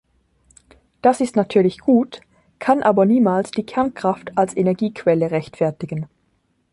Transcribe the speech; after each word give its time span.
Das 1.03 1.21
ist 1.21 1.35
natürlich 1.35 1.77
gut, 1.77 2.21
kann 2.57 2.81
aber 2.81 3.05
niemals 3.05 3.51
die 3.51 3.67
Kernkraft 3.67 4.35
als 4.35 4.57
Energiequelle 4.57 5.29
rechtfertigen. 5.29 6.07